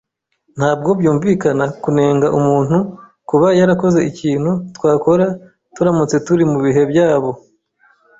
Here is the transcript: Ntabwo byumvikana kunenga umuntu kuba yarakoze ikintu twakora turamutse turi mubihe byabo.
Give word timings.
Ntabwo 0.57 0.89
byumvikana 0.99 1.65
kunenga 1.83 2.27
umuntu 2.39 2.77
kuba 3.29 3.47
yarakoze 3.59 3.99
ikintu 4.09 4.51
twakora 4.75 5.25
turamutse 5.75 6.15
turi 6.25 6.43
mubihe 6.51 6.81
byabo. 6.91 7.31